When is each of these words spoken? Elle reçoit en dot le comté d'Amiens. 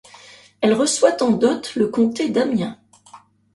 Elle 0.61 0.73
reçoit 0.73 1.21
en 1.21 1.29
dot 1.29 1.75
le 1.75 1.85
comté 1.87 2.29
d'Amiens. 2.31 2.79